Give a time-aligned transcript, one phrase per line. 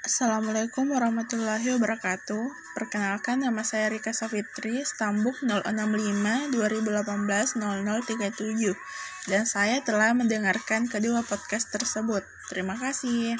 [0.00, 2.72] Assalamualaikum warahmatullahi wabarakatuh.
[2.72, 7.60] Perkenalkan nama saya Rika Safitri, Stambuk 065 2018
[8.08, 12.24] 0037 dan saya telah mendengarkan kedua podcast tersebut.
[12.48, 13.36] Terima kasih.